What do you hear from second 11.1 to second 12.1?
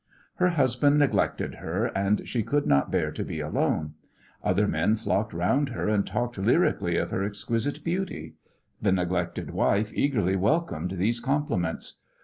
compliments.